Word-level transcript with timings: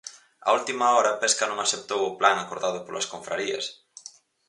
A 0.47 0.49
última 0.57 0.85
hora, 0.95 1.19
Pesca 1.21 1.45
non 1.47 1.59
aceptou 1.61 2.01
o 2.05 2.15
plan 2.19 2.37
acordado 2.39 2.79
polas 2.85 3.09
confrarías. 3.13 3.65